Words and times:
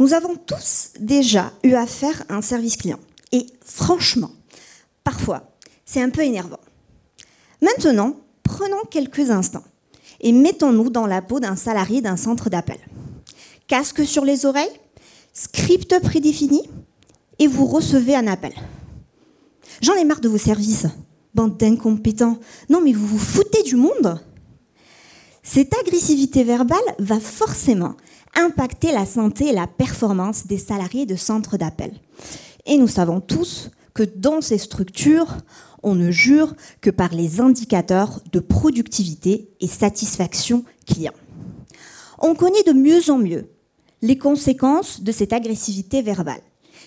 Nous 0.00 0.12
avons 0.12 0.36
tous 0.36 0.90
déjà 0.98 1.52
eu 1.62 1.74
affaire 1.74 2.24
à 2.28 2.34
un 2.34 2.42
service 2.42 2.76
client. 2.76 2.98
Et 3.32 3.46
franchement, 3.64 4.30
parfois, 5.04 5.56
c'est 5.84 6.02
un 6.02 6.10
peu 6.10 6.22
énervant. 6.22 6.60
Maintenant, 7.62 8.16
prenons 8.42 8.82
quelques 8.90 9.30
instants 9.30 9.64
et 10.20 10.32
mettons-nous 10.32 10.90
dans 10.90 11.06
la 11.06 11.22
peau 11.22 11.40
d'un 11.40 11.56
salarié 11.56 12.00
d'un 12.00 12.16
centre 12.16 12.50
d'appel. 12.50 12.78
Casque 13.66 14.04
sur 14.04 14.24
les 14.24 14.46
oreilles, 14.46 14.80
script 15.32 15.98
prédéfini, 16.00 16.62
et 17.38 17.46
vous 17.46 17.66
recevez 17.66 18.14
un 18.14 18.26
appel. 18.26 18.52
J'en 19.80 19.94
ai 19.94 20.04
marre 20.04 20.20
de 20.20 20.28
vos 20.28 20.38
services, 20.38 20.86
bande 21.34 21.56
d'incompétents. 21.56 22.38
Non, 22.68 22.80
mais 22.80 22.92
vous 22.92 23.06
vous 23.06 23.18
foutez 23.18 23.62
du 23.62 23.76
monde 23.76 24.20
Cette 25.46 25.74
agressivité 25.78 26.42
verbale 26.42 26.78
va 26.98 27.20
forcément 27.20 27.96
impacter 28.34 28.92
la 28.92 29.04
santé 29.04 29.48
et 29.48 29.52
la 29.52 29.66
performance 29.66 30.46
des 30.46 30.56
salariés 30.56 31.04
de 31.04 31.16
centres 31.16 31.58
d'appel. 31.58 31.92
Et 32.64 32.78
nous 32.78 32.88
savons 32.88 33.20
tous 33.20 33.70
que 33.92 34.02
dans 34.02 34.40
ces 34.40 34.56
structures, 34.56 35.36
on 35.82 35.94
ne 35.94 36.10
jure 36.10 36.54
que 36.80 36.88
par 36.88 37.14
les 37.14 37.42
indicateurs 37.42 38.20
de 38.32 38.40
productivité 38.40 39.50
et 39.60 39.66
satisfaction 39.66 40.64
client. 40.86 41.12
On 42.20 42.34
connaît 42.34 42.62
de 42.62 42.72
mieux 42.72 43.10
en 43.10 43.18
mieux 43.18 43.50
les 44.00 44.16
conséquences 44.16 45.02
de 45.02 45.12
cette 45.12 45.34
agressivité 45.34 46.00
verbale. 46.00 46.40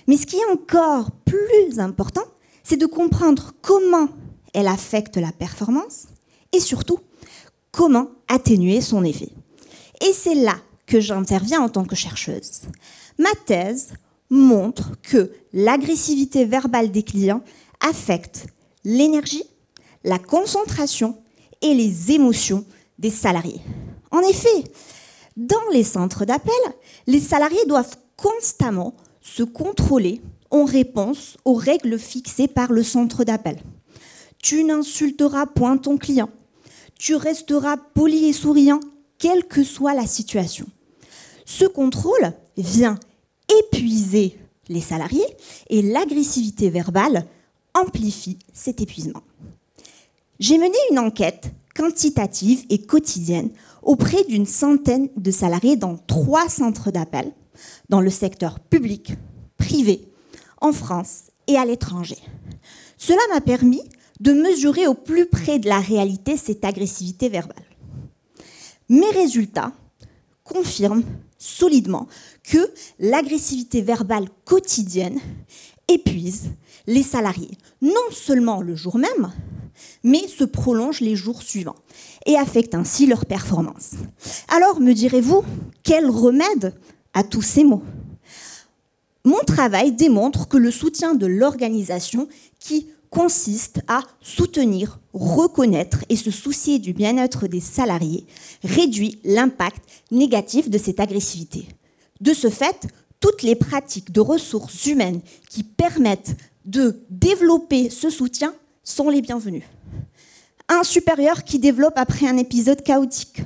Mais 0.08 0.18
ce 0.18 0.26
qui 0.26 0.38
est 0.38 0.52
encore 0.52 1.12
plus 1.12 1.80
important, 1.80 2.26
c'est 2.64 2.78
de 2.78 2.88
comprendre 2.88 3.54
comment 3.62 4.10
elle 4.56 4.68
affecte 4.68 5.18
la 5.18 5.32
performance 5.32 6.08
et 6.54 6.60
surtout 6.60 7.00
comment 7.78 8.10
atténuer 8.28 8.82
son 8.82 9.04
effet. 9.04 9.30
Et 10.02 10.12
c'est 10.12 10.34
là 10.34 10.56
que 10.88 11.00
j'interviens 11.00 11.62
en 11.62 11.70
tant 11.70 11.86
que 11.86 11.96
chercheuse. 11.96 12.62
Ma 13.20 13.30
thèse 13.46 13.94
montre 14.32 14.94
que 15.04 15.32
l'agressivité 15.54 16.46
verbale 16.46 16.90
des 16.90 17.04
clients 17.04 17.44
affecte 17.80 18.48
l'énergie, 18.84 19.44
la 20.04 20.18
concentration 20.18 21.20
et 21.62 21.76
les 21.76 22.12
émotions 22.12 22.66
des 22.98 23.12
salariés. 23.12 23.62
En 24.10 24.22
effet, 24.22 24.64
dans 25.36 25.70
les 25.72 25.84
centres 25.84 26.26
d'appel, 26.26 26.54
les 27.06 27.20
salariés 27.20 27.66
doivent 27.68 27.96
constamment 28.16 28.96
se 29.22 29.44
contrôler 29.44 30.20
en 30.50 30.66
réponse 30.66 31.38
aux 31.46 31.54
règles 31.54 32.00
fixées 32.00 32.48
par 32.48 32.72
le 32.72 32.82
centre 32.82 33.24
d'appel. 33.24 33.60
Tu 34.42 34.64
n'insulteras 34.64 35.46
point 35.46 35.78
ton 35.78 35.98
client. 35.98 36.30
Tu 36.98 37.16
resteras 37.16 37.78
poli 37.78 38.26
et 38.26 38.34
souriant, 38.34 38.80
quelle 39.18 39.46
que 39.46 39.64
soit 39.64 39.94
la 39.94 40.08
situation. 40.08 40.66
Ce 41.46 41.66
contrôle 41.66 42.34
vient 42.58 43.00
épuiser 43.60 44.38
les 44.68 44.82
salariés 44.82 45.26
et 45.70 45.82
l'agressivité 45.82 46.70
verbale 46.70 47.26
amplifie 47.74 48.38
cet 48.54 48.82
épuisement. 48.82 49.22
J'ai 50.40 50.58
mené 50.58 50.78
une 50.92 51.00
enquête 51.00 51.52
quantitative 51.76 52.66
et 52.70 52.80
quotidienne 52.80 53.52
auprès 53.82 54.24
d'une 54.24 54.46
centaine 54.46 55.10
de 55.16 55.32
salariés 55.32 55.78
dans 55.78 55.98
trois 55.98 56.50
centres 56.50 56.92
d'appel, 56.92 57.32
dans 57.90 58.02
le 58.02 58.10
secteur 58.10 58.60
public, 58.60 59.14
privé, 59.58 60.12
en 60.60 60.74
France 60.74 61.26
et 61.48 61.56
à 61.56 61.66
l'étranger. 61.66 62.18
Cela 62.98 63.22
m'a 63.32 63.42
permis 63.42 63.84
de 64.20 64.34
mesurer 64.34 64.88
au 64.88 64.94
plus 64.94 65.26
près 65.26 65.60
de 65.60 65.68
la 65.68 65.80
réalité 65.80 66.38
cette 66.38 66.66
agressivité 66.66 67.30
verbale. 67.30 67.64
Mes 68.90 69.10
résultats 69.10 69.74
confirment 70.44 71.04
solidement 71.38 72.08
que 72.44 72.72
l'agressivité 73.00 73.82
verbale 73.82 74.28
quotidienne 74.46 75.20
épuise 75.88 76.52
les 76.88 77.04
salariés, 77.04 77.58
non 77.82 77.92
seulement 78.12 78.62
le 78.62 78.76
jour 78.76 78.98
même, 78.98 79.32
mais 80.04 80.28
se 80.28 80.44
prolonge 80.44 81.02
les 81.02 81.16
jours 81.16 81.44
suivants 81.44 81.76
et 82.26 82.38
affecte 82.38 82.76
ainsi 82.76 83.06
leur 83.06 83.26
performance. 83.26 83.92
Alors, 84.48 84.80
me 84.80 84.94
direz-vous, 84.94 85.44
quel 85.84 86.10
remède 86.10 86.74
à 87.14 87.24
tous 87.24 87.42
ces 87.42 87.64
mots 87.64 87.84
Mon 89.24 89.40
travail 89.40 89.92
démontre 89.92 90.48
que 90.48 90.58
le 90.58 90.72
soutien 90.72 91.14
de 91.14 91.26
l'organisation 91.26 92.28
qui 92.60 92.88
consiste 93.10 93.82
à 93.88 94.02
soutenir, 94.22 95.00
reconnaître 95.14 96.04
et 96.10 96.16
se 96.16 96.32
soucier 96.32 96.80
du 96.80 96.94
bien-être 96.94 97.48
des 97.48 97.60
salariés, 97.60 98.26
réduit 98.64 99.20
l'impact 99.24 99.84
négatif 100.12 100.70
de 100.70 100.78
cette 100.78 101.00
agressivité. 101.00 101.68
De 102.22 102.34
ce 102.34 102.50
fait, 102.50 102.88
toutes 103.20 103.44
les 103.44 103.56
pratiques 103.56 104.12
de 104.12 104.22
ressources 104.22 104.86
humaines 104.86 105.22
qui 105.50 105.64
permettent 105.64 106.36
de 106.66 107.00
développer 107.10 107.90
ce 107.90 108.10
soutien 108.10 108.54
sont 108.84 109.10
les 109.10 109.22
bienvenues. 109.22 109.68
Un 110.70 110.84
supérieur 110.84 111.44
qui 111.44 111.60
développe 111.60 111.98
après 111.98 112.28
un 112.28 112.38
épisode 112.38 112.84
chaotique, 112.84 113.42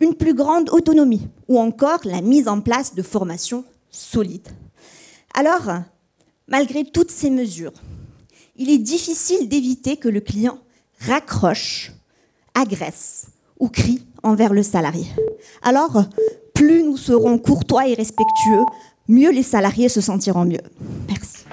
une 0.00 0.14
plus 0.14 0.34
grande 0.34 0.70
autonomie 0.70 1.26
ou 1.48 1.58
encore 1.58 2.00
la 2.04 2.20
mise 2.20 2.48
en 2.48 2.60
place 2.60 2.94
de 2.94 3.02
formations 3.02 3.64
solides. 3.90 4.48
Alors, 5.34 5.68
malgré 6.46 6.84
toutes 6.84 7.10
ces 7.10 7.30
mesures, 7.30 7.72
il 8.58 8.70
est 8.70 8.78
difficile 8.78 9.48
d'éviter 9.48 9.96
que 9.96 10.08
le 10.08 10.20
client 10.20 10.58
raccroche, 11.00 11.92
agresse 12.54 13.26
ou 13.58 13.68
crie 13.68 14.04
envers 14.22 14.52
le 14.52 14.62
salarié. 14.62 15.06
Alors, 15.62 16.04
plus 16.54 16.82
nous 16.82 16.96
serons 16.96 17.38
courtois 17.38 17.86
et 17.86 17.94
respectueux, 17.94 18.64
mieux 19.06 19.30
les 19.30 19.44
salariés 19.44 19.88
se 19.88 20.00
sentiront 20.00 20.44
mieux. 20.44 20.60
Merci. 21.08 21.44